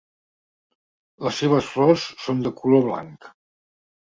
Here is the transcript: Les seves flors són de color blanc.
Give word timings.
Les 1.27 1.37
seves 1.43 1.69
flors 1.75 2.07
són 2.27 2.43
de 2.49 2.53
color 2.63 2.83
blanc. 2.89 3.33